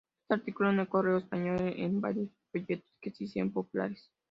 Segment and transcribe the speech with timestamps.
[0.29, 4.09] Escribió artículos en "El Correo Español" y varios folletos que se hicieron populares.